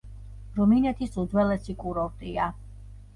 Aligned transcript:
რუმინეთის 0.59 1.19
უძველესი 1.23 1.75
კურორტია. 1.83 2.49